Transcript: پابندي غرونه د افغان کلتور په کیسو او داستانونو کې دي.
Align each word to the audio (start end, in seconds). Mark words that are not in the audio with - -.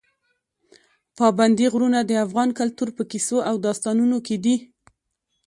پابندي 1.17 1.65
غرونه 1.73 1.99
د 2.05 2.11
افغان 2.25 2.49
کلتور 2.59 2.89
په 2.97 3.03
کیسو 3.11 3.37
او 3.49 3.55
داستانونو 3.65 4.17
کې 4.27 4.35
دي. 4.43 4.55